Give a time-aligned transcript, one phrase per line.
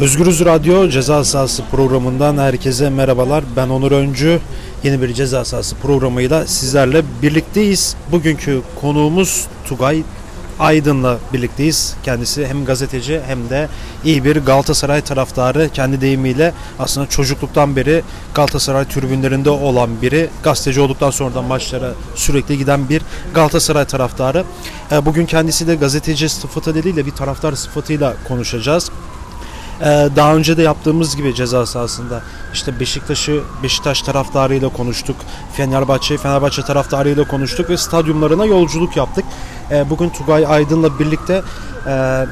[0.00, 3.44] Özgürüz Radyo Ceza Sahası programından herkese merhabalar.
[3.56, 4.40] Ben Onur Öncü.
[4.84, 7.96] Yeni bir Ceza Sahası programıyla sizlerle birlikteyiz.
[8.12, 10.02] Bugünkü konuğumuz Tugay
[10.58, 11.94] Aydın'la birlikteyiz.
[12.02, 13.68] Kendisi hem gazeteci hem de
[14.04, 15.68] iyi bir Galatasaray taraftarı.
[15.74, 18.02] Kendi deyimiyle aslında çocukluktan beri
[18.34, 20.28] Galatasaray tribünlerinde olan biri.
[20.42, 23.02] Gazeteci olduktan sonra da maçlara sürekli giden bir
[23.34, 24.44] Galatasaray taraftarı.
[24.92, 28.90] E, Bugün kendisiyle gazeteci sıfatıyla bir taraftar sıfatıyla konuşacağız.
[29.80, 35.16] Ee, daha önce de yaptığımız gibi ceza sahasında işte Beşiktaş'ı Beşiktaş taraftarıyla konuştuk.
[35.52, 39.24] Fenerbahçe'yi Fenerbahçe taraftarıyla konuştuk ve stadyumlarına yolculuk yaptık.
[39.70, 41.42] Ee, bugün Tugay Aydın'la birlikte
[41.86, 42.26] e,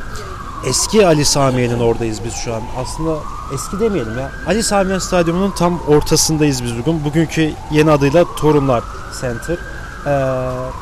[0.66, 2.62] eski Ali Samiye'nin oradayız biz şu an.
[2.76, 3.16] Aslında
[3.54, 4.30] eski demeyelim ya.
[4.46, 7.04] Ali Samiye Stadyumu'nun tam ortasındayız biz bugün.
[7.04, 8.84] Bugünkü yeni adıyla Torunlar
[9.20, 9.54] Center.
[9.54, 10.10] Ee,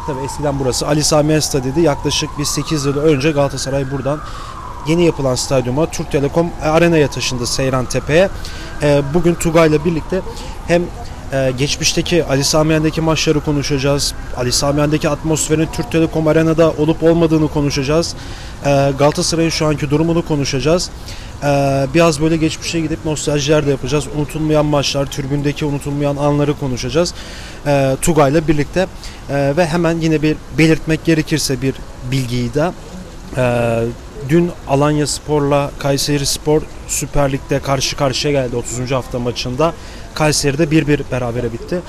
[0.07, 1.81] tabii eskiden burası Ali Samiye Stadyumu.
[1.81, 4.21] Yaklaşık bir 8 yıl önce Galatasaray buradan
[4.89, 8.29] yeni yapılan stadyuma Türk Telekom Arena'ya taşındı Seyran Tepe'ye.
[8.83, 10.21] E, bugün Tugay'la birlikte
[10.69, 10.83] hem
[11.33, 14.15] e, geçmişteki Ali Samiyen'deki maçları konuşacağız.
[14.37, 18.15] Ali Samiyen'deki atmosferin Türk Telekom Arena'da olup olmadığını konuşacağız.
[18.65, 20.91] E, Galatasaray'ın şu anki durumunu konuşacağız.
[21.43, 21.47] E,
[21.95, 24.05] biraz böyle geçmişe gidip nostaljiler de yapacağız.
[24.17, 27.15] Unutulmayan maçlar, tribündeki unutulmayan anları konuşacağız.
[27.67, 28.87] E, Tugay'la birlikte
[29.31, 31.75] e, ve hemen yine bir belirtmek gerekirse bir
[32.11, 32.71] bilgiyi de
[33.37, 33.83] e,
[34.29, 38.91] Dün Alanya Spor'la Kayseri Spor Süper Lig'de karşı karşıya geldi 30.
[38.91, 39.75] hafta maçında.
[40.15, 41.81] Kayseri'de 1-1 berabere bitti.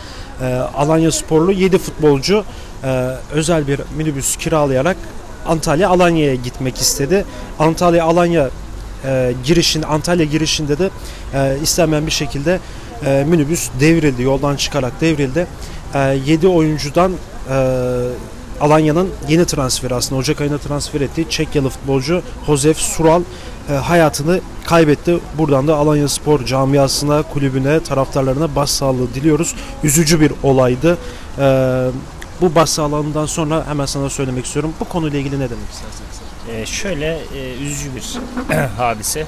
[0.42, 2.44] Ee, Alanya Sporlu 7 futbolcu
[2.84, 2.88] e,
[3.32, 4.98] özel bir minibüs kiralayarak
[5.48, 7.26] Antalya Alanya'ya gitmek istedi.
[7.60, 8.50] Antalya Alanya
[9.06, 10.90] e, girişin Antalya girişinde de
[11.34, 12.60] e, istenmeyen bir şekilde
[13.06, 14.22] e, minibüs devrildi.
[14.24, 15.48] Yoldan çıkarak devrildi.
[15.94, 17.12] E, 7 oyuncudan
[17.50, 17.58] e,
[18.62, 23.22] Alanya'nın yeni transferi aslında Ocak ayında transfer ettiği Çekyalı futbolcu Josef Sural
[23.70, 25.20] e, hayatını kaybetti.
[25.38, 29.56] Buradan da Alanya Spor camiasına, kulübüne, taraftarlarına başsağlığı diliyoruz.
[29.84, 30.98] Üzücü bir olaydı.
[31.40, 31.88] E,
[32.42, 34.74] bu başsağlığından sonra hemen sana söylemek istiyorum.
[34.80, 36.28] Bu konuyla ilgili ne demek istersiniz?
[36.52, 38.18] Ee, şöyle e, üzücü bir
[38.78, 39.20] hadise.
[39.20, 39.26] E,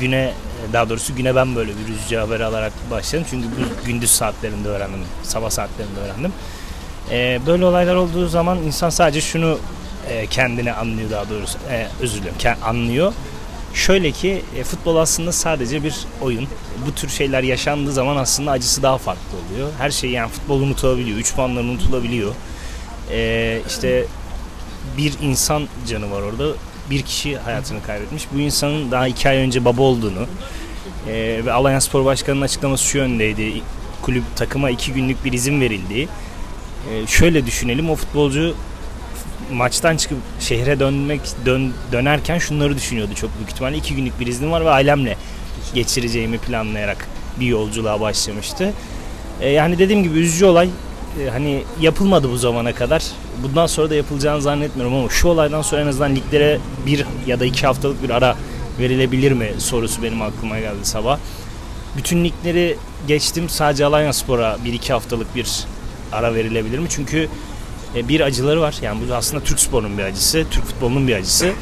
[0.00, 0.32] güne
[0.72, 3.26] daha doğrusu güne ben böyle bir üzücü haber alarak başladım.
[3.30, 5.00] Çünkü bu gündüz saatlerinde öğrendim.
[5.22, 6.32] Sabah saatlerinde öğrendim.
[7.10, 9.58] E, böyle olaylar olduğu zaman insan sadece şunu
[10.10, 11.58] e, kendine anlıyor daha doğrusu.
[11.70, 12.58] E, özür dilerim.
[12.64, 13.12] Anlıyor.
[13.74, 16.48] Şöyle ki e, futbol aslında sadece bir oyun.
[16.86, 19.68] Bu tür şeyler yaşandığı zaman aslında acısı daha farklı oluyor.
[19.78, 21.18] Her şey yani futbol unutulabiliyor.
[21.18, 22.32] Üç puanlar unutulabiliyor.
[23.10, 24.04] E, işte
[24.96, 26.44] bir insan canı var orada.
[26.90, 28.26] Bir kişi hayatını kaybetmiş.
[28.34, 30.26] Bu insanın daha iki ay önce baba olduğunu
[31.08, 33.62] e, ve Alanya Spor Başkanı'nın açıklaması şu yöndeydi.
[34.02, 36.08] Kulüp takıma iki günlük bir izin verildiği.
[36.90, 38.54] E, şöyle düşünelim o futbolcu
[39.52, 43.76] maçtan çıkıp şehre dönmek dön, dönerken şunları düşünüyordu çok büyük ihtimalle.
[43.76, 45.16] iki günlük bir iznim var ve ailemle
[45.74, 47.08] geçireceğimi planlayarak
[47.40, 48.72] bir yolculuğa başlamıştı.
[49.40, 50.68] E, yani dediğim gibi üzücü olay
[51.20, 53.02] e, hani yapılmadı bu zamana kadar.
[53.42, 57.44] Bundan sonra da yapılacağını zannetmiyorum ama şu olaydan sonra en azından liglere bir ya da
[57.44, 58.36] iki haftalık bir ara
[58.78, 61.18] verilebilir mi sorusu benim aklıma geldi sabah.
[61.96, 65.64] Bütün ligleri geçtim sadece Alanya Spor'a bir iki haftalık bir
[66.12, 66.86] ara verilebilir mi?
[66.90, 67.28] Çünkü
[67.96, 68.74] e, bir acıları var.
[68.82, 71.52] Yani bu aslında Türk sporunun bir acısı, Türk futbolunun bir acısı.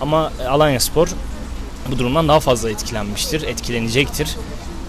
[0.00, 1.08] Ama Alanya Spor
[1.90, 4.36] bu durumdan daha fazla etkilenmiştir, etkilenecektir.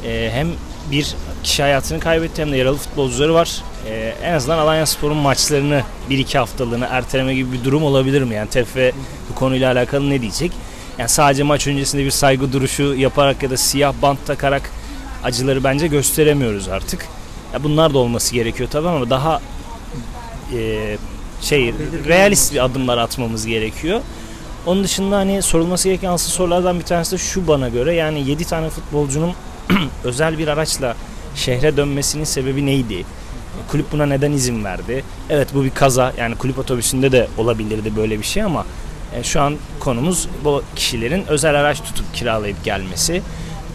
[0.05, 0.47] E, hem
[0.91, 3.61] bir kişi hayatını kaybetti hem de yaralı futbolcuları var.
[4.23, 8.35] En azından Alanya Spor'un maçlarını bir iki haftalığını erteleme gibi bir durum olabilir mi?
[8.35, 8.77] Yani TFF
[9.29, 10.51] bu konuyla alakalı ne diyecek?
[10.97, 14.71] Yani sadece maç öncesinde bir saygı duruşu yaparak ya da siyah bant takarak
[15.23, 17.07] acıları bence gösteremiyoruz artık.
[17.53, 19.41] Ya bunlar da olması gerekiyor tabii ama daha
[20.53, 20.97] e,
[21.41, 21.73] şey
[22.07, 24.01] realist bir adımlar atmamız gerekiyor.
[24.65, 28.45] Onun dışında hani sorulması gereken asıl sorulardan bir tanesi de şu bana göre yani 7
[28.45, 29.33] tane futbolcunun
[30.03, 30.95] özel bir araçla
[31.35, 33.05] şehre dönmesinin sebebi neydi?
[33.71, 35.03] Kulüp buna neden izin verdi?
[35.29, 38.65] Evet bu bir kaza yani kulüp otobüsünde de olabilirdi böyle bir şey ama
[39.15, 43.21] e, şu an konumuz bu kişilerin özel araç tutup kiralayıp gelmesi.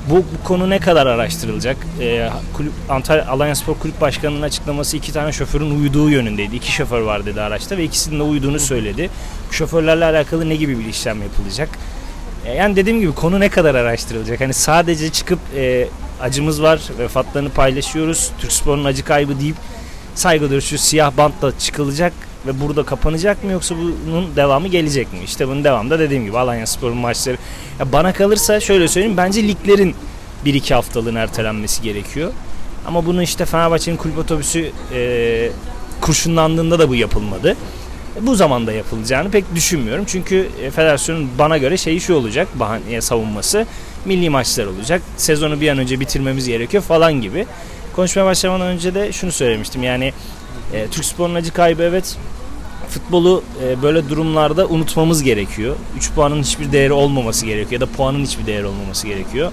[0.08, 1.76] Bu, bu konu ne kadar araştırılacak?
[2.00, 6.56] Ee, kulüp, Antalya Alanya Spor Kulüp Başkanı'nın açıklaması iki tane şoförün uyuduğu yönündeydi.
[6.56, 9.10] İki şoför var dedi araçta ve ikisinin de uyuduğunu söyledi.
[9.48, 11.68] Bu şoförlerle alakalı ne gibi bir işlem yapılacak?
[12.46, 14.40] Ee, yani dediğim gibi konu ne kadar araştırılacak?
[14.40, 15.88] Hani sadece çıkıp e,
[16.20, 19.56] acımız var, vefatlarını paylaşıyoruz, Türk Spor'un acı kaybı deyip
[20.14, 22.12] saygı duruşu siyah bantla çıkılacak
[22.46, 23.74] ve burada kapanacak mı yoksa
[24.06, 25.18] bunun devamı gelecek mi?
[25.24, 27.36] İşte bunun devamı da dediğim gibi Alanya Spor'un maçları.
[27.80, 29.94] Ya bana kalırsa şöyle söyleyeyim bence liglerin
[30.44, 32.32] bir iki haftalığın ertelenmesi gerekiyor.
[32.86, 35.50] Ama bunu işte Fenerbahçe'nin kulüp otobüsü e,
[36.00, 37.56] kurşunlandığında da bu yapılmadı.
[38.20, 40.04] bu zamanda yapılacağını pek düşünmüyorum.
[40.08, 43.66] Çünkü e, federasyonun bana göre şeyi şu olacak bahaneye savunması.
[44.04, 45.02] Milli maçlar olacak.
[45.16, 47.46] Sezonu bir an önce bitirmemiz gerekiyor falan gibi.
[47.96, 49.82] Konuşmaya başlamadan önce de şunu söylemiştim.
[49.82, 50.12] Yani
[50.72, 52.16] e, Türk sporunun acı kaybı evet
[52.88, 55.76] futbolu e, böyle durumlarda unutmamız gerekiyor.
[55.96, 59.52] 3 puanın hiçbir değeri olmaması gerekiyor ya da puanın hiçbir değeri olmaması gerekiyor.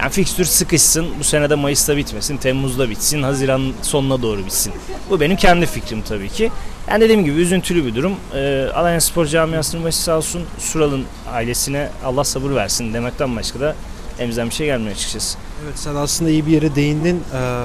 [0.00, 1.06] Yani fikstür sıkışsın.
[1.18, 2.36] Bu senede Mayıs'ta bitmesin.
[2.36, 3.22] Temmuz'da bitsin.
[3.22, 4.72] Haziran sonuna doğru bitsin.
[5.10, 6.50] Bu benim kendi fikrim tabii ki.
[6.88, 8.12] Yani dediğim gibi üzüntülü bir durum.
[8.34, 10.42] Ee, Alanya Spor Camiası'nın başı sağ olsun.
[10.58, 13.74] Sural'ın ailesine Allah sabır versin demekten başka da
[14.18, 15.38] elimizden bir şey gelmiyor açıkçası.
[15.64, 17.22] Evet sen aslında iyi bir yere değindin.
[17.34, 17.62] Ee,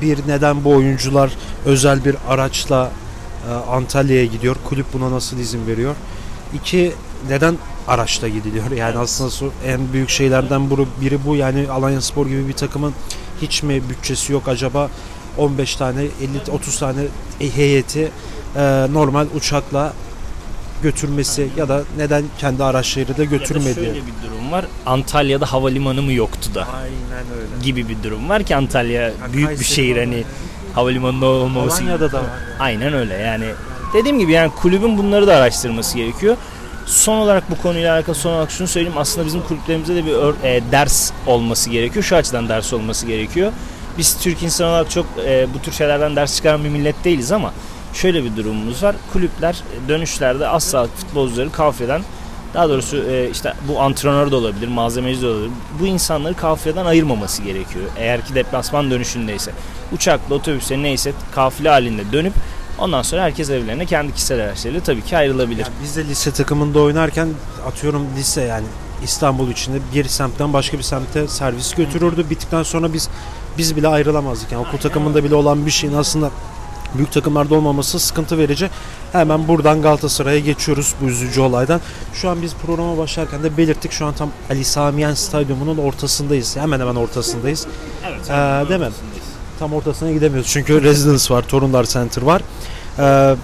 [0.00, 1.30] bir neden bu oyuncular
[1.64, 2.90] özel bir araçla
[3.50, 4.56] e, Antalya'ya gidiyor.
[4.64, 5.94] Kulüp buna nasıl izin veriyor?
[6.54, 6.92] İki
[7.28, 7.58] neden
[7.88, 8.70] araçla gidiliyor?
[8.70, 8.96] Yani Evet.
[8.96, 11.36] aslında en büyük şeylerden biri, biri bu.
[11.36, 12.92] Yani Alanya Spor gibi bir takımın
[13.42, 14.90] hiç mi bütçesi yok acaba?
[15.38, 16.10] 15 tane 50
[16.52, 17.00] 30 tane
[17.38, 18.10] heyeti
[18.56, 19.92] e, normal uçakla
[20.82, 23.74] götürmesi ya da neden kendi araçlarıyla da Ya da götürmedi?
[23.74, 23.96] şöyle bir
[24.28, 24.64] durum var.
[24.86, 27.64] Antalya'da havalimanı mı yoktu da Aynen öyle.
[27.64, 30.24] gibi bir durum var ki Antalya büyük bir şehir hani
[30.74, 31.82] havalimanı olmaması.
[31.82, 32.24] Alanya'da da var.
[32.60, 33.44] Aynen öyle yani.
[33.94, 36.36] Dediğim gibi yani kulübün bunları da araştırması gerekiyor.
[36.86, 38.98] Son olarak bu konuyla alakalı son olarak şunu söyleyeyim.
[38.98, 42.04] Aslında bizim kulüplerimizde de bir ör- e, ders olması gerekiyor.
[42.04, 43.52] Şu açıdan ders olması gerekiyor.
[43.98, 47.52] Biz Türk insan olarak çok e, bu tür şeylerden ders çıkaran bir millet değiliz ama
[47.94, 48.96] şöyle bir durumumuz var.
[49.12, 52.02] Kulüpler e, dönüşlerde asla futbolcuları kafeden
[52.54, 55.50] daha doğrusu e, işte bu antrenör de olabilir, malzemeci de olabilir.
[55.80, 57.84] Bu insanları kafileden ayırmaması gerekiyor.
[57.96, 59.52] Eğer ki deplasman dönüşündeyse.
[59.92, 62.32] Uçakla, otobüsle neyse kafile halinde dönüp
[62.78, 65.62] ondan sonra herkes evlerine kendi kişisel araçlarıyla tabii ki ayrılabilir.
[65.62, 67.28] Yani biz de lise takımında oynarken
[67.66, 68.66] atıyorum lise yani
[69.04, 72.24] İstanbul içinde bir semtten başka bir semte servis götürürdü.
[72.30, 73.08] Bittikten sonra biz
[73.58, 74.52] biz bile ayrılamazdık.
[74.52, 76.30] Yani okul takımında bile olan bir şeyin aslında
[76.94, 78.70] büyük takımlarda olmaması sıkıntı verici.
[79.12, 81.80] Hemen buradan Galatasaray'a geçiyoruz bu üzücü olaydan.
[82.14, 83.92] Şu an biz programa başlarken de belirttik.
[83.92, 86.56] Şu an tam Ali Sami Yen Stadyumu'nun ortasındayız.
[86.56, 87.66] Hemen hemen ortasındayız.
[88.06, 88.30] Evet.
[88.30, 88.90] Ee, değil mi?
[89.58, 90.50] Tam ortasına gidemiyoruz.
[90.50, 92.42] Çünkü Residence var, Torunlar Center var.
[92.98, 93.36] Ee,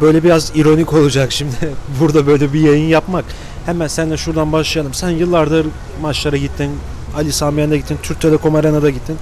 [0.00, 1.54] böyle biraz ironik olacak şimdi
[2.00, 3.24] burada böyle bir yayın yapmak.
[3.66, 4.94] Hemen senle şuradan başlayalım.
[4.94, 5.66] Sen yıllardır
[6.02, 6.70] maçlara gittin.
[7.16, 7.98] Ali Sami Yen'de gittin.
[8.02, 9.16] Türk Telekom Arena'da gittin.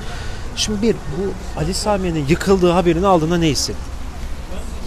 [0.56, 3.54] Şimdi bir bu Ali Sami Yen'in yıkıldığı haberini aldığında ne?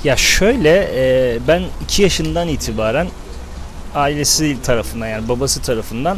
[0.03, 3.07] Ya şöyle e, ben 2 yaşından itibaren
[3.95, 6.17] ailesi tarafından yani babası tarafından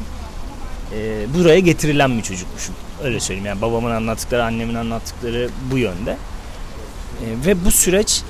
[0.94, 2.76] e, buraya getirilen bir çocukmuşum.
[3.04, 6.12] Öyle söyleyeyim yani babamın anlattıkları, annemin anlattıkları bu yönde.
[6.12, 8.22] E, ve bu süreç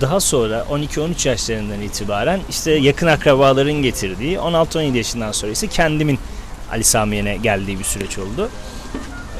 [0.00, 6.18] daha sonra 12-13 yaşlarından itibaren işte yakın akrabaların getirdiği 16-17 yaşından sonra ise kendimin
[6.72, 8.48] Ali Samiyen'e geldiği bir süreç oldu.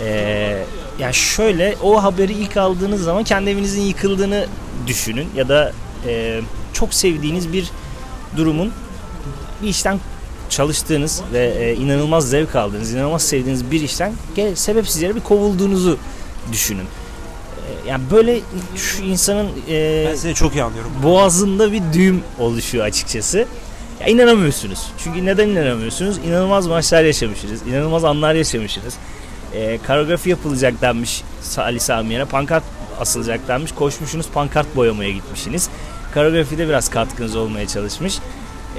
[0.01, 0.65] Ee,
[0.99, 4.47] yani şöyle o haberi ilk aldığınız zaman kendi evinizin yıkıldığını
[4.87, 5.73] düşünün ya da
[6.07, 6.41] e,
[6.73, 7.71] çok sevdiğiniz bir
[8.37, 8.73] durumun
[9.63, 10.01] bir işten
[10.51, 15.99] çalıştığınız ve e, inanılmaz zevk aldığınız, inanılmaz sevdiğiniz bir işten gel, sebepsiz yere bir kovulduğunuzu
[16.53, 16.85] düşünün.
[16.85, 18.41] E, yani böyle
[18.77, 20.91] şu insanın e, Ben seni çok iyi anlıyorum.
[21.03, 23.47] boğazında bir düğüm oluşuyor açıkçası.
[24.01, 24.87] Ya inanamıyorsunuz.
[24.99, 26.19] Çünkü neden inanamıyorsunuz?
[26.19, 27.63] İnanılmaz maçlar yaşamışsınız.
[27.63, 28.95] inanılmaz anlar yaşamışsınız.
[29.55, 31.23] Ee, koreografi yapılacak denmiş
[31.57, 32.25] Ali Samiye'ne.
[32.25, 32.63] Pankart
[33.01, 33.73] asılacak denmiş.
[33.73, 35.69] Koşmuşsunuz pankart boyamaya gitmişsiniz.
[36.15, 38.19] Koreografide biraz katkınız olmaya çalışmış.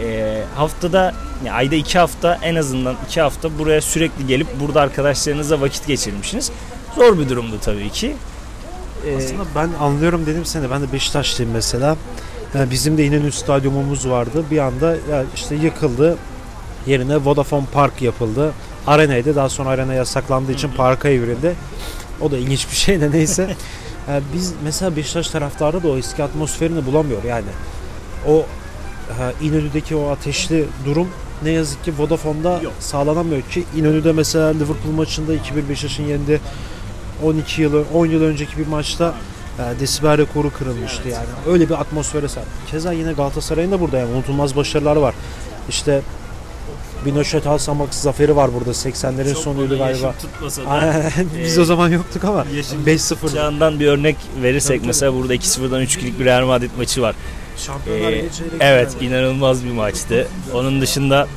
[0.03, 1.13] Ee, haftada
[1.45, 6.51] ya ayda iki hafta en azından iki hafta buraya sürekli gelip burada arkadaşlarınızla vakit geçirmişsiniz.
[6.95, 8.15] Zor bir durumdu tabii ki.
[9.07, 10.71] Ee, Aslında ben anlıyorum dedim seni.
[10.71, 11.97] Ben de Beşiktaşlıyım mesela.
[12.53, 14.43] Yani bizim de İnönü stadyumumuz vardı.
[14.51, 14.95] Bir anda
[15.35, 16.17] işte yıkıldı.
[16.87, 18.51] Yerine Vodafone Park yapıldı.
[18.87, 19.35] Arenaydı.
[19.35, 21.55] Daha sonra arena yasaklandığı için parka evrildi.
[22.21, 23.55] O da ilginç bir şey de neyse.
[24.09, 27.45] Yani biz mesela Beşiktaş taraftarı da o eski atmosferini bulamıyor yani.
[28.27, 28.45] O
[29.41, 31.07] İnönü'deki o ateşli durum
[31.43, 32.73] ne yazık ki Vodafone'da Yok.
[32.79, 36.39] sağlanamıyor ki İnönü'de mesela Liverpool maçında 2-1 Beşiktaş'ın yendiği
[37.23, 39.13] 12 yıl 10 yıl önceki bir maçta
[39.59, 41.25] e, desibel rekoru kırılmıştı yani.
[41.47, 42.47] Öyle bir atmosfere sahip.
[42.71, 45.15] Keza yine Galatasaray'ın da burada yani unutulmaz başarılar var.
[45.69, 46.01] İşte
[47.05, 50.13] Binoşet Alsamak zaferi var burada 80'lerin sonuydu galiba.
[50.67, 51.11] Aynen,
[51.43, 54.87] Biz e, o zaman yoktuk ama yaşın 5-0 Çağından bir örnek verirsek Tabii, tabii.
[54.87, 57.15] mesela burada 2-0'dan 3-2'lik bir Real Madrid maçı var.
[57.57, 58.25] Şampiyonlar Ee,
[58.59, 59.05] evet finali.
[59.05, 60.27] inanılmaz bir maçtı.
[60.53, 61.27] Onun dışında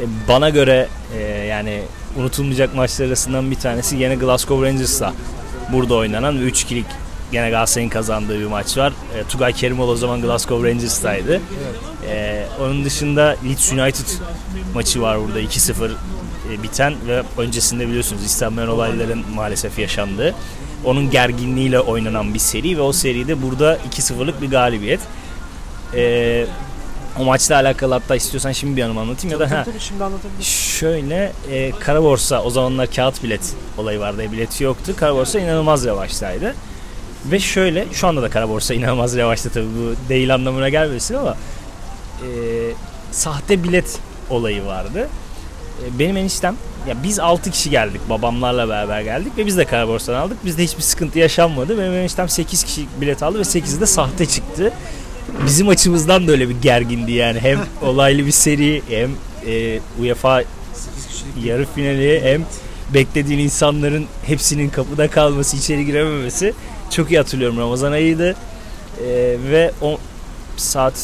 [0.00, 0.88] e, bana göre
[1.18, 1.82] e, yani
[2.16, 5.12] unutulmayacak maçlar arasından bir tanesi yine Glasgow Rangers'la
[5.72, 6.86] burada oynanan ve 3-2'lik
[7.32, 8.92] gene Galatasaray'ın kazandığı bir maç var.
[9.18, 11.40] E, Tugay Kerimoğlu o zaman Glasgow Rangers'taydı.
[12.08, 14.06] E, onun dışında Leeds United
[14.74, 15.90] maçı var burada 2-0
[16.52, 20.34] e, biten ve öncesinde biliyorsunuz istenmeyen olayların maalesef yaşandığı.
[20.84, 25.00] onun gerginliğiyle oynanan bir seri ve o seride burada 2-0'lık bir galibiyet.
[25.94, 26.46] Ee,
[27.20, 30.42] o maçla alakalı hatta istiyorsan şimdi bir anımı anlatayım ya da ha, Tabii şimdi anlatabilirsin.
[30.78, 34.22] Şöyle e, kara borsa o zamanlar kağıt bilet olayı vardı.
[34.32, 34.92] Bileti yoktu.
[34.96, 36.54] Kara borsa inanılmaz revaçtaydı.
[37.24, 41.36] Ve şöyle şu anda da kara borsa inanılmaz revaçta tabii bu değil anlamına gelmesin ama
[42.22, 42.28] e,
[43.10, 43.98] sahte bilet
[44.30, 45.08] olayı vardı.
[45.84, 46.56] E, benim eniştem
[46.88, 50.44] ya biz 6 kişi geldik babamlarla beraber geldik ve biz de kara borsadan aldık.
[50.44, 51.78] Bizde hiçbir sıkıntı yaşanmadı.
[51.78, 54.72] Benim eniştem 8 kişi bilet aldı ve 8'i de sahte çıktı.
[55.46, 57.40] Bizim açımızdan da öyle bir gergindi yani.
[57.40, 59.10] Hem olaylı bir seri hem
[59.46, 60.42] e, UEFA
[61.44, 62.42] yarı finali hem
[62.94, 66.54] beklediğin insanların hepsinin kapıda kalması, içeri girememesi
[66.90, 68.36] çok iyi hatırlıyorum Ramazan ayıydı.
[69.00, 69.98] Ee, ve o
[70.56, 70.94] saat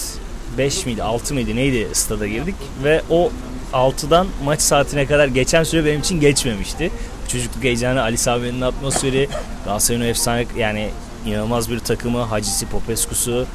[0.59, 3.31] 5 miydi 6 mıydı neydi stada girdik ve o
[3.73, 6.91] 6'dan maç saatine kadar geçen süre benim için geçmemişti.
[7.29, 9.29] Çocukluk heyecanı, Ali Sami'nin atmosferi,
[9.65, 10.91] Galatasaray'ın efsane yani
[11.27, 13.47] inanılmaz bir takımı, Hacısı, Popescu'su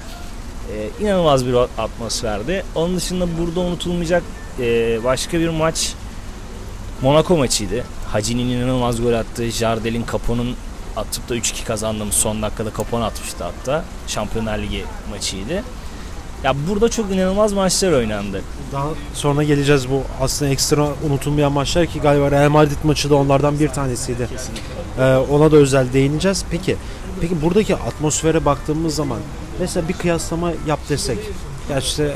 [0.71, 2.63] e, inanılmaz bir atmosferdi.
[2.75, 4.23] Onun dışında burada unutulmayacak
[4.59, 5.93] e, başka bir maç
[7.01, 7.83] Monaco maçıydı.
[8.11, 10.55] Hacı'nin inanılmaz gol attığı, Jardel'in Capo'nun
[10.97, 13.83] atıp da 3-2 kazandığımız son dakikada Capone atmıştı hatta.
[14.07, 15.63] Şampiyonlar Ligi maçıydı.
[16.43, 18.41] Ya burada çok inanılmaz maçlar oynandı.
[18.71, 23.59] Daha sonra geleceğiz bu aslında ekstra unutulmayan maçlar ki galiba Real Madrid maçı da onlardan
[23.59, 24.27] bir tanesiydi.
[24.99, 26.45] Ee, ona da özel değineceğiz.
[26.51, 26.75] Peki
[27.21, 29.19] peki buradaki atmosfere baktığımız zaman
[29.59, 31.17] mesela bir kıyaslama yap desek.
[31.71, 32.15] Ya işte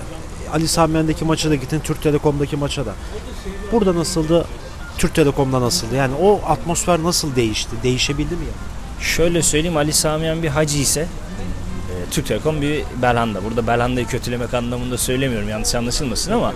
[0.54, 2.94] Ali Samiyen'deki maça da gittin, Türk Telekom'daki maça da.
[3.72, 4.46] Burada nasıldı?
[4.98, 5.96] Türk Telekom'da nasıldı?
[5.96, 7.72] Yani o atmosfer nasıl değişti?
[7.84, 8.54] Değişebildi mi ya?
[9.06, 11.08] Şöyle söyleyeyim Ali Samiyen bir hacı ise
[12.12, 13.44] Türk Telekom bir Belhanda.
[13.44, 16.54] Burada Belhanda'yı kötülemek anlamında söylemiyorum yanlış anlaşılmasın ama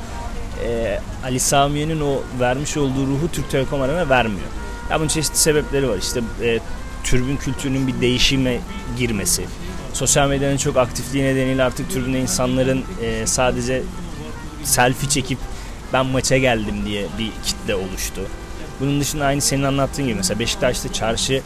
[0.65, 4.47] e, Ali Samiyen'in o vermiş olduğu ruhu Türk Telekom Arena vermiyor.
[4.89, 5.97] Ya bunun çeşitli sebepleri var.
[5.97, 6.59] İşte e,
[7.03, 8.59] türbün kültürünün bir değişime
[8.97, 9.45] girmesi.
[9.93, 13.83] Sosyal medyanın çok aktifliği nedeniyle artık tribünde insanların e, sadece
[14.63, 15.37] selfie çekip
[15.93, 18.21] ben maça geldim diye bir kitle oluştu.
[18.81, 21.41] Bunun dışında aynı senin anlattığın gibi mesela Beşiktaş'ta çarşı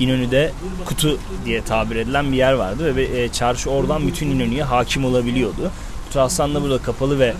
[0.00, 0.52] İnönü'de
[0.86, 5.70] kutu diye tabir edilen bir yer vardı ve e, çarşı oradan bütün İnönü'ye hakim olabiliyordu.
[6.06, 7.34] Kutu da burada kapalı ve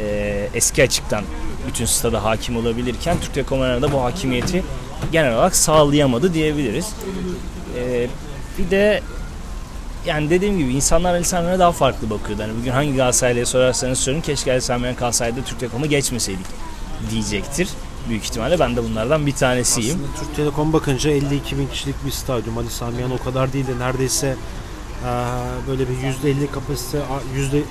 [0.00, 1.24] e, eski açıktan
[1.68, 4.64] bütün stada hakim olabilirken Türk Telekom Arena'da bu hakimiyeti
[5.12, 6.92] genel olarak sağlayamadı diyebiliriz.
[7.76, 8.06] E,
[8.58, 9.02] bir de
[10.06, 12.42] yani dediğim gibi insanlar Ali Samiyen'e daha farklı bakıyordu.
[12.42, 16.46] Yani bugün hangi Galatasaraylı'ya sorarsanız sorun keşke Ali Samiyen kalsaydı Türk Telekom'u geçmeseydik
[17.10, 17.68] diyecektir.
[18.08, 20.00] Büyük ihtimalle ben de bunlardan bir tanesiyim.
[20.04, 22.58] Aslında Türk Telekom bakınca 52 bin kişilik bir stadyum.
[22.58, 24.36] Ali Samiyen o kadar değil de neredeyse
[25.68, 27.62] böyle bir %50 kapasite, a- %30,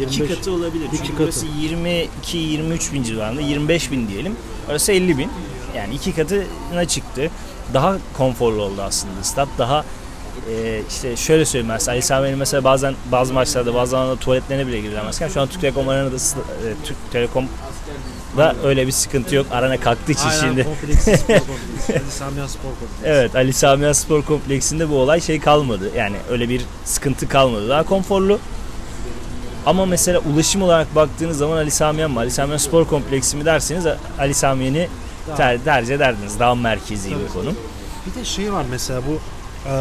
[0.00, 0.16] 25.
[0.18, 0.86] İki katı olabilir.
[0.86, 1.22] İki Çünkü katı.
[1.22, 3.40] burası 22-23 bin civarında.
[3.40, 4.36] 25 bin diyelim.
[4.70, 5.30] Orası 50 bin.
[5.76, 7.30] Yani iki katına çıktı.
[7.74, 9.48] Daha konforlu oldu aslında stat.
[9.58, 9.84] Daha
[10.50, 14.80] e, işte şöyle söyleyeyim mesela Ali Sami'nin mesela bazen bazı maçlarda bazı zamanlarda tuvaletlerine bile
[14.80, 16.18] girilemezken şu an Türk Telekom Arena'da e,
[16.84, 17.44] Türk Telekom
[18.36, 19.46] da öyle bir sıkıntı yok.
[19.50, 20.64] Arana kalktığı için Aynen, şimdi.
[20.64, 21.92] kompleksi spor kompleksi.
[21.92, 23.04] Ali Samiyen spor kompleksi.
[23.04, 25.90] Evet Ali Sami Yen Spor Kompleksinde bu olay şey kalmadı.
[25.96, 27.68] Yani öyle bir sıkıntı kalmadı.
[27.68, 28.38] Daha konforlu.
[29.66, 32.18] Ama mesela ulaşım olarak baktığınız zaman Ali Sami Yen mi?
[32.18, 33.86] Ali Sami Yen Spor Kompleksi mi derseniz
[34.18, 34.88] Ali Sami Yen'i
[35.36, 36.38] ter, tercih ederdiniz.
[36.38, 37.52] Daha merkezi bir konu.
[38.06, 39.18] Bir de şey var mesela bu
[39.68, 39.72] e,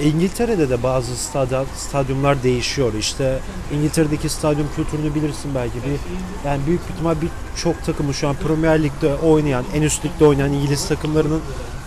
[0.00, 2.94] İngiltere'de de bazı stadyum, stadyumlar değişiyor.
[2.94, 3.38] İşte
[3.74, 5.74] İngiltere'deki stadyum kültürünü bilirsin belki.
[5.74, 6.00] Bir,
[6.48, 7.14] yani büyük bir ihtimal
[7.54, 11.40] birçok takımı şu an Premier Lig'de oynayan, en üst ligde oynayan İngiliz takımlarının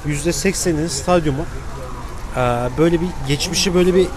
[0.08, 1.46] %80'inin stadyumu
[2.77, 4.08] böyle bir geçmişi böyle bir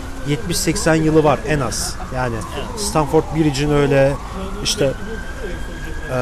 [0.48, 1.96] 70-80 yılı var en az.
[2.14, 2.36] Yani
[2.76, 4.12] Stamford Bridge'in öyle
[4.64, 4.92] işte
[6.12, 6.18] e,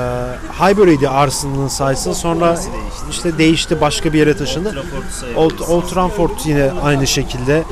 [0.61, 2.59] Highbury'di Arsenal'ın sayısı sonra
[3.11, 4.85] işte değişti başka bir yere taşındı.
[5.37, 7.64] Old, Old Trafford yine aynı şekilde.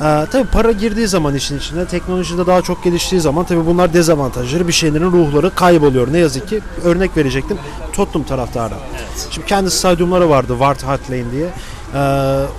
[0.00, 3.92] Ee, tabii para girdiği zaman işin içine, teknoloji de daha çok geliştiği zaman tabii bunlar
[3.92, 4.68] dezavantajları.
[4.68, 6.12] Bir şeylerin ruhları kayboluyor.
[6.12, 7.58] Ne yazık ki örnek verecektim.
[7.92, 8.74] Tottenham taraftarı.
[9.30, 11.48] Şimdi kendi stadyumları vardı Ward Hart Lane diye.
[11.94, 11.98] Ee,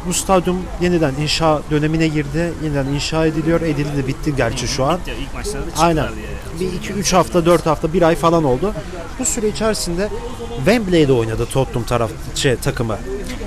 [0.08, 2.54] bu stadyum yeniden inşa dönemine girdi.
[2.64, 3.62] Yeniden inşa ediliyor.
[3.62, 5.00] Edildi bitti gerçi şu an.
[5.22, 6.08] İlk maçlarda Aynen.
[6.16, 6.70] diye.
[6.72, 8.74] Bir iki üç hafta, dört hafta, bir ay falan oldu.
[9.20, 10.10] Bu süre içerisinde
[10.56, 12.98] Wembley'de oynadı Tottenham taraf şey, takımı.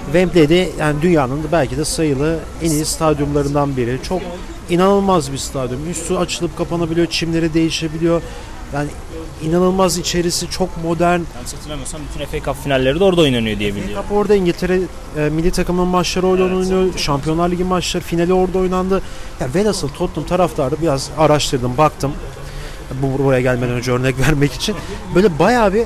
[0.05, 3.99] Wembley'de yani dünyanın belki de sayılı en iyi stadyumlarından biri.
[4.03, 4.23] Çok
[4.71, 5.91] inanılmaz bir stadyum.
[5.91, 8.23] Üstü açılıp kapanabiliyor, çimleri değişebiliyor.
[8.75, 8.89] Yani
[9.43, 11.21] inanılmaz içerisi çok modern.
[11.35, 13.95] Yanlış hatırlamıyorsam bütün FA Cup finalleri de orada oynanıyor diye biliyorum.
[13.95, 14.81] Cup orada İngiltere
[15.17, 16.99] e, milli takımının maçları orada oynanıyor.
[16.99, 19.03] Şampiyonlar Ligi maçları finali orada oynandı.
[19.41, 22.13] Ya velhasıl Tottenham taraftarı biraz araştırdım, baktım.
[23.03, 24.77] Bu buraya gelmeden önce örnek vermek için.
[25.15, 25.85] Böyle bayağı bir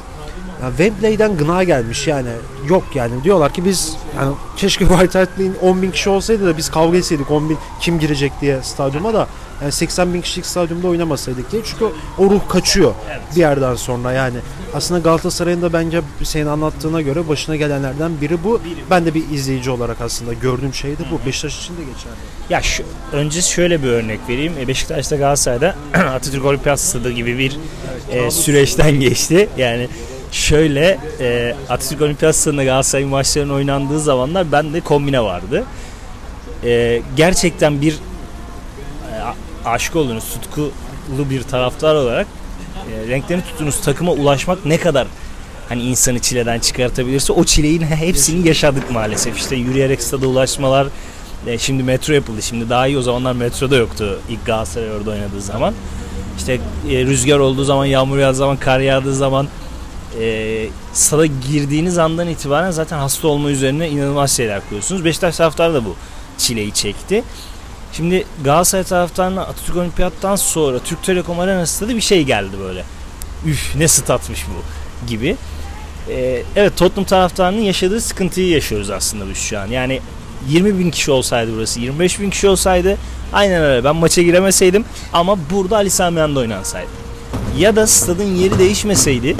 [0.63, 2.29] Yani Wembley'den gına gelmiş yani
[2.69, 6.57] yok yani diyorlar ki biz yani keşke White Hart Lane'in 10 bin kişi olsaydı da
[6.57, 9.27] biz kavga etseydik 10 bin kim girecek diye stadyuma da
[9.63, 11.85] yani 80 bin kişilik stadyumda oynamasaydık diye çünkü
[12.19, 13.21] o ruh kaçıyor Evet.
[13.37, 14.37] bir yerden sonra yani
[14.75, 18.61] aslında Galatasaray'ın da bence senin anlattığına göre başına gelenlerden biri bu
[18.91, 22.15] ben de bir izleyici olarak aslında gördüğüm şey de bu Beşiktaş için de geçerli.
[22.51, 24.53] Ya şu, önce şöyle bir örnek vereyim.
[24.61, 27.59] E, Beşiktaş'ta Galatasaray'da Atatürk Olimpiyat Stadı gibi bir
[28.11, 29.49] e, süreçten geçti.
[29.59, 29.89] Yani
[30.33, 35.65] şöyle e, Atatürk Olimpiyat Stadı'nda Galatasaray maçlarının oynandığı zamanlar ben de kombine vardı.
[36.65, 37.99] E, gerçekten bir
[39.65, 42.27] aşık olduğunuz, tutkulu bir taraftar olarak
[42.93, 45.07] e, renklerini tuttuğunuz takıma ulaşmak ne kadar
[45.69, 49.39] hani insanı çileden çıkartabilirse o çileyin hepsini yaşadık maalesef.
[49.39, 50.87] İşte yürüyerek stada ulaşmalar,
[51.47, 52.43] e, şimdi metro yapıldı.
[52.43, 55.75] Şimdi daha iyi o zamanlar metro da yoktu ilk Galatasaray orada oynadığı zaman.
[56.39, 56.61] İşte
[56.91, 59.49] e, rüzgar olduğu zaman, yağmur yağdığı zaman, kar yağdığı zaman
[60.21, 65.05] e, stada girdiğiniz andan itibaren zaten hasta olma üzerine inanılmaz şeyler koyuyorsunuz.
[65.05, 65.97] Beşiktaş taraftarı da bu
[66.39, 67.25] çileyi çekti.
[67.93, 72.85] Şimdi Galatasaray taraftarına Atatürk Olimpiyat'tan sonra Türk Telekom Arena stadı bir şey geldi böyle.
[73.47, 74.63] Üf ne statmış bu
[75.07, 75.37] gibi.
[76.09, 79.67] Ee, evet Tottenham taraftarının yaşadığı sıkıntıyı yaşıyoruz aslında biz şu an.
[79.67, 80.01] Yani
[80.49, 82.97] 20 bin kişi olsaydı burası, 25 bin kişi olsaydı
[83.33, 83.85] aynen öyle.
[83.85, 86.89] Ben maça giremeseydim ama burada Ali Sami Yen'de oynansaydı.
[87.59, 89.37] Ya da stadın yeri değişmeseydi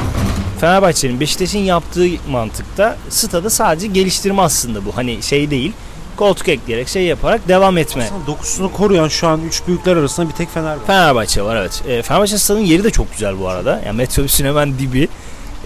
[0.61, 4.97] Fenerbahçe'nin Beşiktaş'ın yaptığı mantıkta stadı sadece geliştirme aslında bu.
[4.97, 5.73] Hani şey değil.
[6.19, 8.05] Koltuk ekleyerek şey yaparak devam etme.
[8.05, 10.87] Aslında dokusunu koruyan şu an üç büyükler arasında bir tek Fenerbahçe.
[10.87, 11.83] Fenerbahçe var evet.
[11.89, 13.83] E, Fenerbahçe stadının yeri de çok güzel bu arada.
[13.87, 15.09] Yani metrobüsün hemen dibi.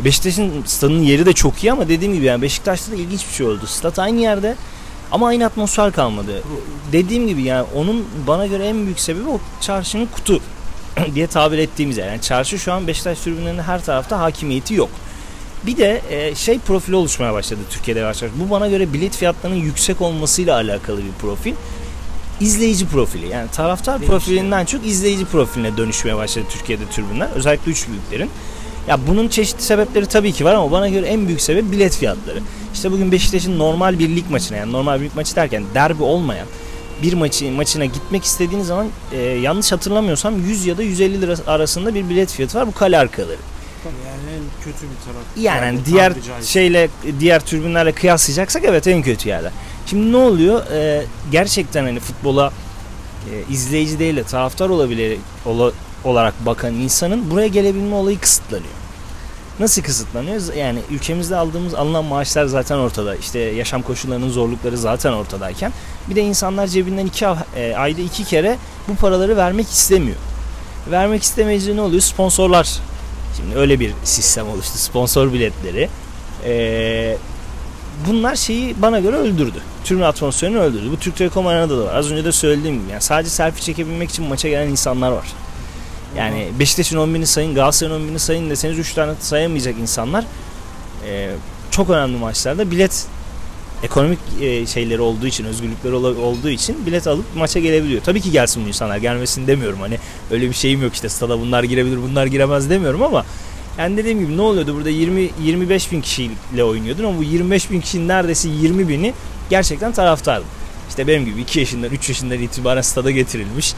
[0.00, 3.34] E, Beşiktaş'ın stadının yeri de çok iyi ama dediğim gibi yani Beşiktaş'ta da ilginç bir
[3.34, 3.66] şey oldu.
[3.66, 4.56] Stat aynı yerde
[5.12, 6.42] ama aynı atmosfer kalmadı.
[6.92, 10.40] Dediğim gibi yani onun bana göre en büyük sebebi o çarşının kutu
[11.14, 12.08] diye tabir ettiğimiz yer.
[12.08, 14.90] Yani çarşı şu an Beşiktaş tribünlerinin her tarafta hakimiyeti yok.
[15.66, 18.34] Bir de e, şey profili oluşmaya başladı Türkiye'de yavaş yavaş.
[18.38, 21.54] Bu bana göre bilet fiyatlarının yüksek olmasıyla alakalı bir profil.
[22.40, 23.28] İzleyici profili.
[23.28, 24.10] Yani taraftar Değişti.
[24.10, 27.28] profilinden çok izleyici profiline dönüşmeye başladı Türkiye'de tribünler.
[27.34, 28.30] Özellikle üç büyüklerin.
[28.88, 32.38] Ya bunun çeşitli sebepleri tabii ki var ama bana göre en büyük sebep bilet fiyatları.
[32.74, 36.46] İşte bugün Beşiktaş'ın normal bir lig maçına yani normal bir lig maçı derken derbi olmayan
[37.02, 41.94] bir maçı maçına gitmek istediğiniz zaman e, yanlış hatırlamıyorsam 100 ya da 150 lira arasında
[41.94, 42.66] bir bilet fiyatı var.
[42.66, 43.36] Bu kale arkaları.
[43.84, 44.31] Yani en
[44.64, 45.22] kötü bir taraf.
[45.36, 46.52] Yani hani Yani diğer tabiri caizse.
[46.52, 46.88] şeyle
[47.20, 49.52] diğer türbünlerle kıyaslayacaksak evet en kötü yerler.
[49.86, 50.62] Şimdi ne oluyor?
[50.72, 52.52] Ee, gerçekten hani futbola
[53.32, 55.72] e, izleyici değil de taraftar olabilir ola-
[56.04, 58.72] olarak bakan insanın buraya gelebilme olayı kısıtlanıyor.
[59.60, 60.54] Nasıl kısıtlanıyor?
[60.54, 63.16] Yani ülkemizde aldığımız alınan maaşlar zaten ortada.
[63.16, 65.72] İşte yaşam koşullarının zorlukları zaten ortadayken
[66.10, 67.24] bir de insanlar cebinden iki
[67.56, 70.16] e, ayda iki kere bu paraları vermek istemiyor.
[70.90, 72.02] Vermek istemeyince ne oluyor?
[72.02, 72.78] Sponsorlar
[73.36, 74.78] Şimdi öyle bir sistem oluştu.
[74.78, 75.88] Sponsor biletleri.
[76.44, 77.16] Ee,
[78.06, 79.58] bunlar şeyi bana göre öldürdü.
[79.84, 80.90] Tribün atmosferini öldürdü.
[80.92, 81.94] Bu Türk Telekom Arena'da da var.
[81.94, 82.90] Az önce de söylediğim gibi.
[82.90, 85.26] Yani sadece selfie çekebilmek için maça gelen insanlar var.
[86.16, 90.24] Yani Beşiktaş'ın 10 bini sayın, Galatasaray'ın 10 bini sayın deseniz 3 tane sayamayacak insanlar
[91.06, 91.30] e,
[91.70, 93.06] çok önemli maçlarda bilet
[93.82, 98.02] ekonomik e, şeyleri olduğu için, özgürlükleri olduğu için bilet alıp maça gelebiliyor.
[98.02, 99.80] Tabii ki gelsin bu insanlar, gelmesin demiyorum.
[99.80, 99.98] Hani
[100.30, 103.24] öyle bir şeyim yok işte stada bunlar girebilir, bunlar giremez demiyorum ama
[103.78, 107.80] yani dediğim gibi ne oluyordu burada 20 25 bin kişiyle oynuyordun ama bu 25 bin
[107.80, 109.14] kişinin neredeyse 20 bini
[109.50, 110.44] gerçekten taraftardı.
[110.88, 113.74] İşte benim gibi 2 yaşından 3 yaşından itibaren stada getirilmiş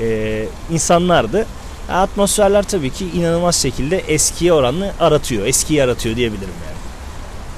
[0.00, 1.46] e, insanlardı.
[1.90, 5.46] Atmosferler tabii ki inanılmaz şekilde eskiye oranla aratıyor.
[5.46, 6.81] Eskiyi yaratıyor diyebilirim yani.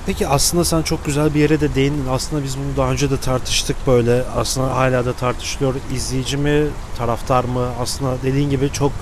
[0.06, 2.06] Peki aslında sen çok güzel bir yere de değindin.
[2.10, 4.24] Aslında biz bunu daha önce de tartıştık böyle.
[4.36, 5.74] Aslında hala da tartışılıyor.
[5.94, 6.66] İzleyici mi,
[6.98, 7.68] taraftar mı?
[7.80, 8.92] Aslında dediğin gibi çok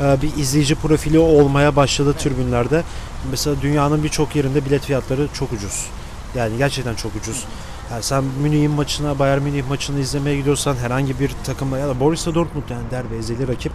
[0.00, 2.82] e, bir izleyici profili olmaya başladı tribünlerde.
[3.30, 5.86] Mesela dünyanın birçok yerinde bilet fiyatları çok ucuz.
[6.34, 7.44] Yani gerçekten çok ucuz.
[7.90, 12.34] Yani sen Münih'in maçına, Bayern Münih maçını izlemeye gidiyorsan herhangi bir takımla ya da Borussia
[12.34, 13.72] Dortmund yani derbi ezeli rakip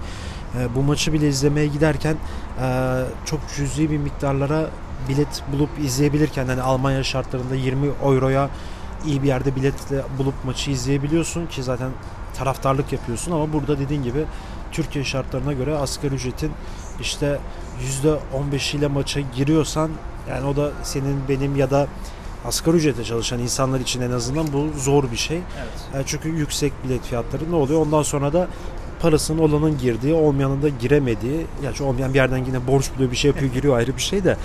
[0.60, 2.16] e, bu maçı bile izlemeye giderken
[2.62, 4.70] e, çok cüzi bir miktarlara
[5.10, 8.50] bilet bulup izleyebilirken hani Almanya şartlarında 20 euroya
[9.06, 11.92] iyi bir yerde biletle bulup maçı izleyebiliyorsun ki zaten
[12.38, 14.26] taraftarlık yapıyorsun ama burada dediğin gibi
[14.72, 16.52] Türkiye şartlarına göre asgari ücretin
[17.02, 17.40] işte
[18.34, 19.92] %15 ile maça giriyorsan
[20.30, 21.88] yani o da senin benim ya da
[22.46, 25.38] asgari ücrete çalışan insanlar için en azından bu zor bir şey.
[25.38, 25.68] Evet.
[25.94, 27.82] Yani çünkü yüksek bilet fiyatları ne oluyor?
[27.82, 28.48] Ondan sonra da
[29.02, 33.32] parasının olanın girdiği, olmayanın da giremediği, yani olmayan bir yerden yine borç buluyor bir şey
[33.32, 34.38] yapıyor giriyor ayrı bir şey de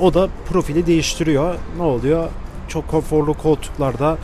[0.00, 1.54] o da profili değiştiriyor.
[1.76, 2.28] Ne oluyor?
[2.68, 4.18] Çok konforlu koltuklarda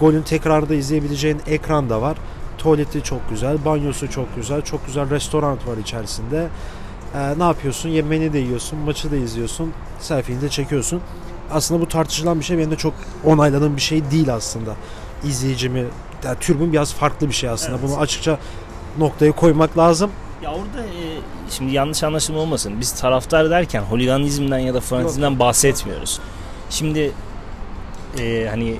[0.00, 2.16] golün tekrarda izleyebileceğin ekran da var.
[2.58, 6.48] Tuvaleti çok güzel, banyosu çok güzel, çok güzel restoran var içerisinde.
[7.14, 7.88] Ee, ne yapıyorsun?
[7.88, 11.00] Yemeğini de yiyorsun, maçı da izliyorsun, selfie'ni de çekiyorsun.
[11.52, 14.74] Aslında bu tartışılan bir şey benim de çok onayladığım bir şey değil aslında.
[15.24, 15.84] İzleyicimi,
[16.24, 17.78] yani türbün biraz farklı bir şey aslında.
[17.78, 17.88] Evet.
[17.88, 18.38] Bunu açıkça
[18.98, 20.10] noktaya koymak lazım.
[20.42, 21.20] Ya orada e,
[21.50, 22.80] şimdi yanlış anlaşılma olmasın.
[22.80, 26.20] Biz taraftar derken holiganizmden ya da fanatizmden bahsetmiyoruz.
[26.70, 27.12] Şimdi
[28.18, 28.76] e, hani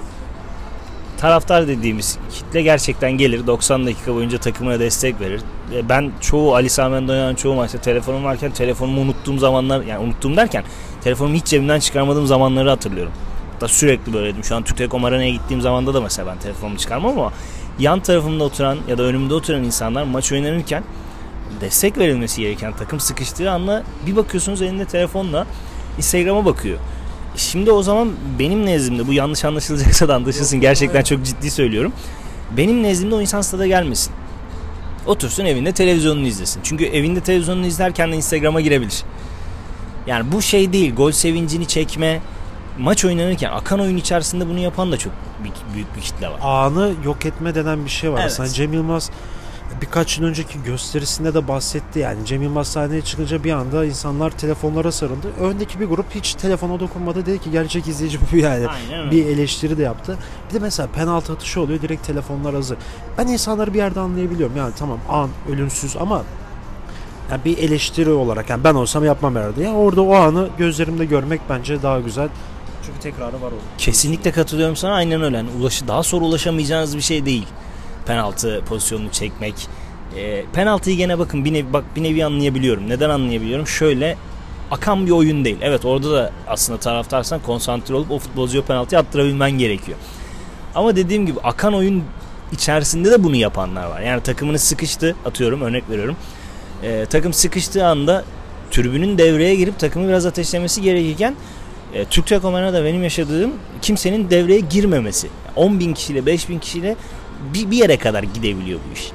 [1.19, 5.41] taraftar dediğimiz kitle gerçekten gelir 90 dakika boyunca takımına destek verir.
[5.75, 10.37] E, ben çoğu Ali Sami'den oynayan çoğu maçta telefonum varken telefonumu unuttuğum zamanlar yani unuttuğum
[10.37, 10.65] derken
[11.01, 13.13] telefonumu hiç cebimden çıkarmadığım zamanları hatırlıyorum.
[13.53, 14.45] Hatta sürekli böyleydim.
[14.45, 17.33] Şu an Türk Telekom Arena'ya gittiğim zamanda da mesela ben telefonumu çıkarmam ama
[17.79, 20.83] yan tarafımda oturan ya da önümde oturan insanlar maç oynanırken
[21.61, 25.47] destek verilmesi gereken takım sıkıştığı anda bir bakıyorsunuz elinde telefonla
[25.99, 26.79] Instagram'a bakıyor.
[27.37, 31.93] Şimdi o zaman benim nezdimde bu yanlış anlaşılacaksa da anlaşılsın gerçekten çok ciddi söylüyorum.
[32.57, 34.13] Benim nezdimde o insan stada gelmesin.
[35.07, 36.61] Otursun evinde televizyonunu izlesin.
[36.63, 39.05] Çünkü evinde televizyonunu izlerken de Instagram'a girebilir.
[40.07, 40.95] Yani bu şey değil.
[40.95, 42.21] Gol sevincini çekme.
[42.79, 45.13] Maç oynanırken akan oyun içerisinde bunu yapan da çok
[45.75, 46.41] büyük, bir kitle var.
[46.43, 48.21] Anı yok etme denen bir şey var.
[48.21, 48.31] Evet.
[48.31, 49.11] Aslında Cem Yılmaz
[49.81, 52.27] birkaç yıl önceki gösterisinde de bahsetti yani.
[52.27, 55.33] Cem Yılmaz sahneye çıkınca bir anda insanlar telefonlara sarıldı.
[55.41, 57.27] Öndeki bir grup hiç telefona dokunmadı.
[57.27, 58.67] Dedi ki gerçek izleyici bu yani.
[58.69, 60.19] Aynen bir eleştiri de yaptı.
[60.49, 62.79] Bir de mesela penaltı atışı oluyor direkt telefonlar hazır.
[63.19, 64.57] Ben insanları bir yerde anlayabiliyorum.
[64.57, 66.23] Yani tamam an ölümsüz ama
[67.31, 69.63] yani bir eleştiri olarak yani ben olsam yapmam herhalde.
[69.63, 72.29] Yani orada o anı gözlerimde görmek bence daha güzel.
[72.87, 73.57] Çünkü tekrarı var orada.
[73.79, 74.93] Kesinlikle katılıyorum sana.
[74.93, 75.37] Aynen öyle.
[75.37, 77.47] Yani ulaşı, daha sonra ulaşamayacağınız bir şey değil.
[78.09, 79.55] Penaltı pozisyonunu çekmek.
[80.17, 82.89] E, penaltıyı gene bakın bir nevi, bak bir nevi anlayabiliyorum.
[82.89, 83.67] Neden anlayabiliyorum?
[83.67, 84.17] Şöyle
[84.71, 85.57] akan bir oyun değil.
[85.61, 89.99] Evet orada da aslında taraftarsan konsantre olup o futbolcuya penaltı attırabilmen gerekiyor.
[90.75, 92.05] Ama dediğim gibi akan oyun
[92.53, 94.01] içerisinde de bunu yapanlar var.
[94.01, 96.17] Yani takımını sıkıştı atıyorum örnek veriyorum.
[96.83, 98.25] E, takım sıkıştığı anda
[98.71, 101.35] tribünün devreye girip takımı biraz ateşlemesi gerekirken
[101.95, 105.29] e, Türk Telekom Arena'da benim yaşadığım kimsenin devreye girmemesi.
[105.57, 106.97] 10 bin kişiyle 5 bin kişiyle
[107.55, 109.13] bir, bir yere kadar gidebiliyor bu iş.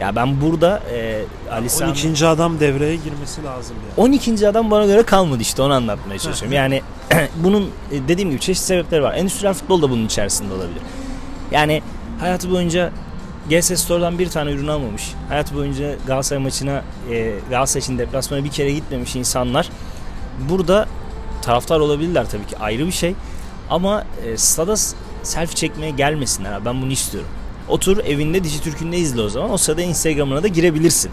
[0.00, 1.90] Ya ben burada e, Ali Sami...
[1.90, 2.26] 12.
[2.26, 4.06] adam devreye girmesi lazım yani.
[4.06, 4.48] 12.
[4.48, 6.56] adam bana göre kalmadı işte onu anlatmaya çalışıyorum.
[6.56, 6.82] Yani
[7.36, 9.14] bunun e, dediğim gibi çeşitli sebepleri var.
[9.14, 10.82] Endüstriyel futbol da bunun içerisinde olabilir.
[11.50, 11.82] Yani
[12.20, 12.92] hayatı boyunca
[13.50, 15.14] GS Store'dan bir tane ürün almamış.
[15.28, 19.70] Hayatı boyunca Galatasaray maçına e, Galatasaray için deplasmana bir kere gitmemiş insanlar
[20.48, 20.88] burada
[21.42, 23.14] taraftar olabilirler tabii ki ayrı bir şey.
[23.70, 24.76] Ama e, stada
[25.22, 26.64] selfie çekmeye gelmesinler.
[26.64, 27.30] Ben bunu istiyorum.
[27.68, 29.50] Otur evinde Dijitürk'ünde izle o zaman.
[29.50, 31.10] O sırada Instagram'ına da girebilirsin.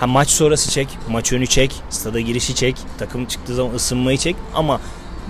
[0.00, 4.36] Ha maç sonrası çek, maç önü çek, stada girişi çek, takım çıktığı zaman ısınmayı çek
[4.54, 4.80] ama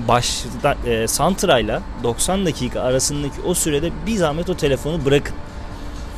[0.09, 5.35] başta e, Santra'yla 90 dakika arasındaki o sürede bir zahmet o telefonu bırakın.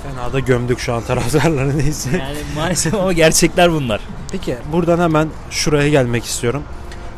[0.03, 2.11] Fena da gömdük şu an taraftarları neyse.
[2.19, 4.01] Yani maalesef ama gerçekler bunlar.
[4.33, 6.63] Peki buradan hemen şuraya gelmek istiyorum.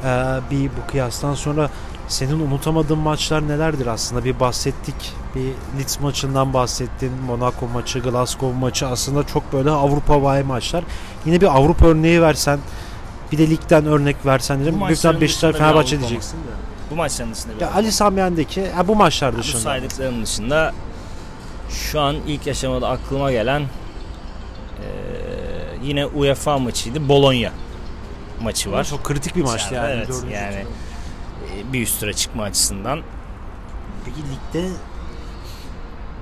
[0.04, 0.06] Ee,
[0.50, 1.70] bir bu kıyastan sonra
[2.10, 4.94] senin unutamadığın maçlar nelerdir aslında bir bahsettik.
[5.34, 7.12] Bir Leeds maçından bahsettin.
[7.26, 10.84] Monaco maçı, Glasgow maçı aslında çok böyle Avrupa vay maçlar.
[11.26, 12.58] Yine bir Avrupa örneği versen
[13.32, 14.72] bir de ligden örnek versen dedim.
[14.72, 16.50] Büyük maçların ihtimal Beşiktaş Fenerbahçe diyeceksin de.
[16.90, 19.62] Bu maçların dışında bir Ya Ali Samiyen'deki ha, bu maçlar bu dışında.
[19.62, 20.72] saydıklarım dışında
[21.70, 24.86] şu an ilk aşamada aklıma gelen e,
[25.82, 27.08] yine UEFA maçıydı.
[27.08, 27.50] Bologna
[28.42, 28.84] maçı var.
[28.84, 29.92] Çok kritik bir maçtı yani.
[29.92, 30.64] Evet, yani
[31.72, 33.00] bir üst tura çıkma açısından.
[34.04, 34.68] Peki ligde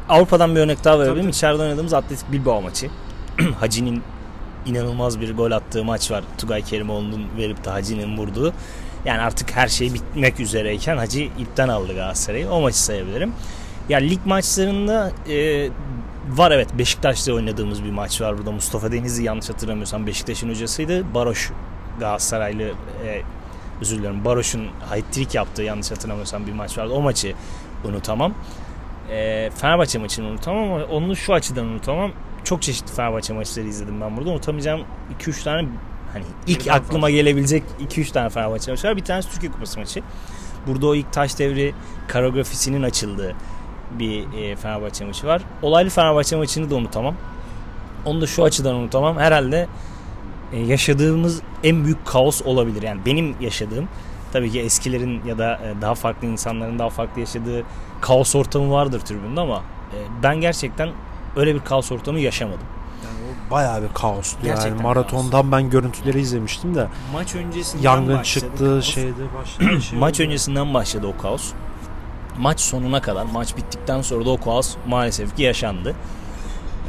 [0.08, 1.22] Avrupa'dan bir örnek daha verebilirim.
[1.22, 1.30] Tabii.
[1.30, 2.90] İçeride oynadığımız Atletik Bilbao maçı.
[3.60, 4.02] Hacı'nin
[4.66, 6.24] inanılmaz bir gol attığı maç var.
[6.38, 8.52] Tugay Kerimoğlu'nun verip de Hacı'nın vurduğu.
[9.04, 12.50] Yani artık her şey bitmek üzereyken Hacı ipten aldı Galatasaray'ı.
[12.50, 13.32] O maçı sayabilirim.
[13.88, 15.68] Ya lig maçlarında e,
[16.28, 18.52] var evet Beşiktaş'ta oynadığımız bir maç var burada.
[18.52, 21.14] Mustafa Denizli yanlış hatırlamıyorsam Beşiktaş'ın hocasıydı.
[21.14, 21.50] Baroş
[22.00, 22.62] Galatasaraylı
[23.06, 23.22] e,
[23.80, 26.92] özür dilerim Baroş'un hat-trick yaptığı yanlış hatırlamıyorsam bir maç vardı.
[26.92, 27.34] O maçı
[27.84, 28.34] unutamam.
[29.10, 32.12] E, Fenerbahçe maçını unutamam ama onu şu açıdan unutamam.
[32.44, 34.30] Çok çeşitli Fenerbahçe maçları izledim ben burada.
[34.30, 34.80] Unutamayacağım
[35.20, 35.68] 2-3 tane
[36.12, 37.10] hani ilk Birden aklıma fazla.
[37.10, 38.96] gelebilecek 2-3 tane Fenerbahçe maçı var.
[38.96, 40.02] Bir tanesi Türkiye Kupası maçı.
[40.66, 41.74] Burada o ilk taş devri
[42.12, 43.34] koreografisinin açıldığı
[43.98, 45.42] bir e, Fenerbahçe maçı var.
[45.62, 47.14] Olaylı Fenerbahçe maçını da unutamam.
[48.04, 49.18] Onu da şu açıdan unutamam.
[49.18, 49.68] Herhalde
[50.52, 52.82] e, yaşadığımız en büyük kaos olabilir.
[52.82, 53.88] Yani benim yaşadığım
[54.32, 57.62] tabii ki eskilerin ya da e, daha farklı insanların daha farklı yaşadığı
[58.00, 59.56] kaos ortamı vardır tribünde ama
[59.92, 60.88] e, ben gerçekten
[61.36, 62.60] öyle bir kaos ortamı yaşamadım.
[63.04, 64.38] yani o bayağı bir kaostu.
[64.42, 68.84] Gerçekten yani maratondan ben görüntüleri izlemiştim de Maç öncesinden yangın başladı çıktı kaos.
[68.84, 70.26] şeyde başladı şey Maç oldu.
[70.26, 71.52] öncesinden başladı o kaos.
[72.38, 75.94] Maç sonuna kadar, maç bittikten sonra da o kaos maalesef ki yaşandı.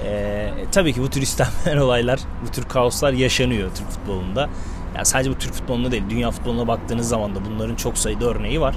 [0.05, 4.49] Ee, tabii ki bu tür istenmeyen olaylar, bu tür kaoslar yaşanıyor Türk futbolunda.
[4.95, 8.61] Yani sadece bu Türk futbolunda değil, dünya futboluna baktığınız zaman da bunların çok sayıda örneği
[8.61, 8.75] var.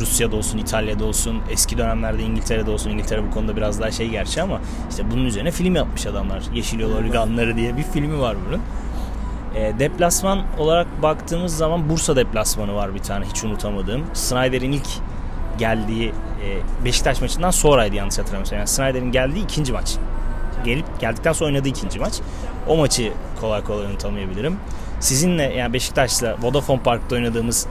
[0.00, 2.90] Rusya'da olsun, İtalya'da olsun, eski dönemlerde İngiltere'de olsun.
[2.90, 6.42] İngiltere bu konuda biraz daha şey gerçi ama işte bunun üzerine film yapmış adamlar.
[6.54, 8.60] Yeşil Yol Organları diye bir filmi var bunun.
[9.54, 14.02] E, deplasman olarak baktığımız zaman Bursa deplasmanı var bir tane hiç unutamadığım.
[14.14, 14.88] Snyder'in ilk
[15.58, 18.58] geldiği e, Beşiktaş maçından sonraydı yanlış hatırlamıyorsam.
[18.58, 19.96] Yani Snyder'in geldiği ikinci maç.
[20.64, 22.14] Gelip geldikten sonra oynadığı ikinci maç.
[22.68, 24.56] O maçı kolay kolay unutamayabilirim.
[25.00, 27.66] Sizinle yani Beşiktaş'la Vodafone Park'ta oynadığımız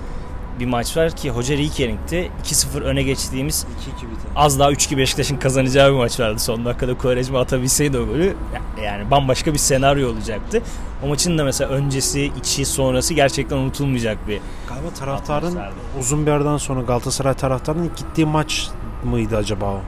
[0.60, 2.32] bir maç var ki Hoca Riekering'ti.
[2.46, 3.66] 2-0 öne geçtiğimiz
[4.00, 4.32] 2-2 biter.
[4.36, 6.40] az daha 3-2 Beşiktaş'ın kazanacağı bir maç vardı.
[6.40, 8.36] Son dakikada Quaresma atabilseydi o golü
[8.84, 10.62] yani bambaşka bir senaryo olacaktı.
[11.04, 14.40] O maçın da mesela öncesi, içi, sonrası gerçekten unutulmayacak bir
[14.70, 15.74] Galiba taraftarın Atmosferdi.
[16.00, 18.68] uzun bir aradan sonra Galatasaray taraftarının gittiği maç
[19.04, 19.80] mıydı acaba o?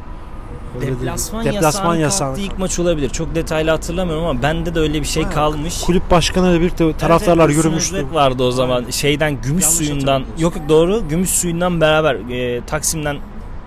[0.76, 1.00] Öyle değil.
[1.00, 3.10] Deplasman, Deplasman yasağının ilk maç olabilir.
[3.10, 5.82] Çok detaylı hatırlamıyorum ama bende de öyle bir şey Ha, kalmış.
[5.82, 8.06] Kulüp başkanıyla birlikte taraftarlar Evet, yürümüştü.
[8.14, 8.90] Vardı o zaman.
[8.90, 13.18] Şeyden gümüş Yanlış suyundan yok yok, doğru gümüş suyundan beraber e, Taksim'den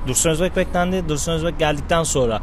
[0.07, 1.09] Dursun Özbek beklendi.
[1.09, 2.40] Dursun Özbek geldikten sonra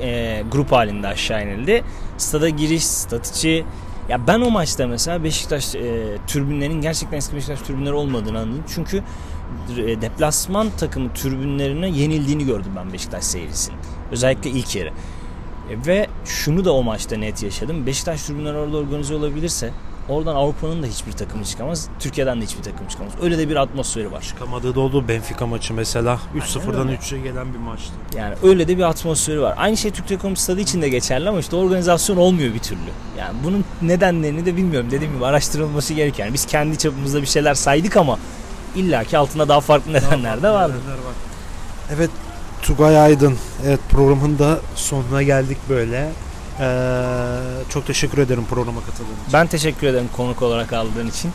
[0.00, 1.84] e, grup halinde aşağı inildi.
[2.18, 3.64] Stada giriş, stat içi
[4.08, 8.64] ya ben o maçta mesela Beşiktaş e, türbünlerinin gerçekten eski Beşiktaş türbünleri olmadığını anladım.
[8.74, 9.02] Çünkü
[9.78, 13.78] e, deplasman takımı türbünlerine yenildiğini gördüm ben Beşiktaş seyircisinin.
[14.10, 14.76] Özellikle ilk.
[14.76, 14.90] E,
[15.86, 17.86] ve şunu da o maçta net yaşadım.
[17.86, 19.70] Beşiktaş tribünleri orada organize olabilirse
[20.08, 21.88] oradan Avrupa'nın da hiçbir takımı çıkamaz.
[22.00, 23.12] Türkiye'den de hiçbir takım çıkamaz.
[23.22, 24.22] Öyle de bir atmosferi var.
[24.22, 26.18] Çıkamadığı da oldu Benfica maçı mesela.
[26.36, 26.98] 3-0'dan öyle.
[26.98, 27.92] 3'e gelen bir maçtı.
[28.16, 29.54] Yani öyle de bir atmosferi var.
[29.56, 32.80] Aynı şey Türk Telekom Stadı için de geçerli ama işte organizasyon olmuyor bir türlü.
[33.18, 34.90] Yani bunun nedenlerini de bilmiyorum.
[34.90, 36.34] Dediğim gibi araştırılması gereken.
[36.34, 38.18] Biz kendi çapımızda bir şeyler saydık ama
[38.76, 40.74] illaki altında daha farklı nedenler de vardı.
[41.96, 42.10] Evet
[42.64, 43.34] Tugay Aydın.
[43.66, 46.10] Evet programın da sonuna geldik böyle.
[46.60, 46.64] Ee,
[47.68, 49.32] çok teşekkür ederim programa katıldığın için.
[49.32, 51.30] Ben teşekkür ederim konuk olarak aldığın için.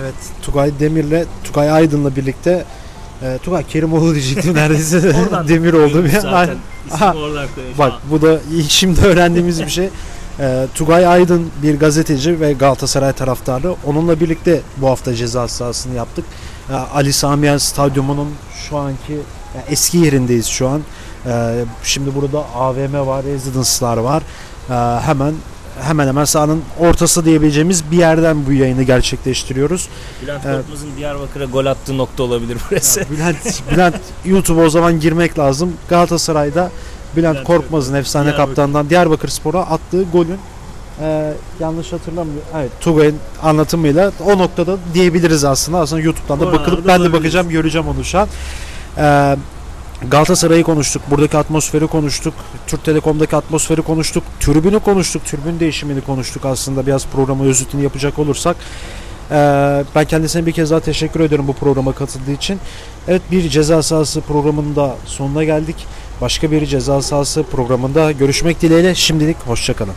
[0.00, 2.64] Evet Tugay Demir'le Tugay Aydın'la birlikte
[3.22, 5.00] e, Tugay Kerimoğlu diyecektim neredeyse
[5.48, 6.56] Demir oldu bir Zaten
[6.92, 7.14] Aha.
[7.78, 9.90] Bak bu da şimdi öğrendiğimiz bir şey.
[10.40, 13.74] Ee, Tugay Aydın bir gazeteci ve Galatasaray taraftarı.
[13.86, 16.24] Onunla birlikte bu hafta ceza sahasını yaptık.
[16.70, 18.28] Ee, Ali Sami Yen Stadyumu'nun
[18.68, 19.18] şu anki
[19.54, 20.80] yani eski yerindeyiz şu an.
[21.26, 24.22] Ee, şimdi burada AVM var, Residence'lar var.
[24.70, 25.34] Ee, hemen
[25.82, 29.88] hemen hemen sahanın ortası diyebileceğimiz bir yerden bu yayını gerçekleştiriyoruz.
[30.22, 30.56] Bülent Evet.
[30.56, 33.00] Korkmaz'ın Diyarbakır'a gol attığı nokta olabilir burası.
[33.00, 35.72] Ya Bülent, Bülent YouTube'a o zaman girmek lazım.
[35.88, 36.70] Galatasaray'da
[37.16, 38.46] Bülent Bülent Korkmaz'ın efsane Diyarbakır.
[38.46, 40.38] kaptanından Diyarbakır Spor'a attığı golün
[41.00, 42.42] e, yanlış hatırlamıyorum.
[42.56, 45.78] Evet Tugay'ın anlatımıyla o noktada diyebiliriz aslında.
[45.78, 48.28] Aslında YouTube'dan da Oralarda bakılıp ben de bakacağım göreceğim onu şu an.
[48.98, 49.36] E,
[50.10, 51.02] Galatasaray'ı konuştuk.
[51.10, 52.34] Buradaki atmosferi konuştuk.
[52.66, 54.24] Türk Telekom'daki atmosferi konuştuk.
[54.40, 55.24] Tribünü konuştuk.
[55.24, 56.86] Tribün değişimini konuştuk aslında.
[56.86, 58.56] Biraz programı özütünü yapacak olursak.
[59.30, 62.60] Ee, ben kendisine bir kez daha teşekkür ediyorum bu programa katıldığı için.
[63.08, 65.86] Evet bir ceza sahası programının da sonuna geldik.
[66.20, 69.94] Başka bir ceza sahası programında görüşmek dileğiyle şimdilik hoşçakalın.